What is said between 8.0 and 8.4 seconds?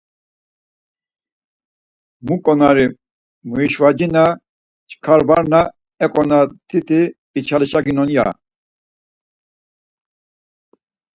ya...